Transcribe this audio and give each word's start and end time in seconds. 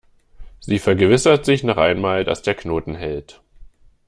Sie 0.59 0.79
vergewissert 0.79 1.45
sich 1.45 1.63
noch 1.63 1.77
einmal, 1.77 2.23
dass 2.23 2.41
der 2.41 2.55
Knoten 2.55 2.95
hält. 2.95 3.39